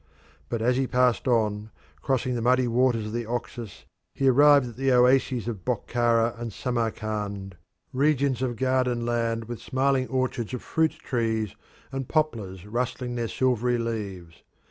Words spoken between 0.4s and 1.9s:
But as he passed on,